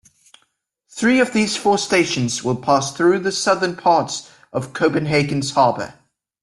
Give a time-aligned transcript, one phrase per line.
[0.89, 5.93] Three of these four stations will pass through the southern parts of Copenhagen's harbour.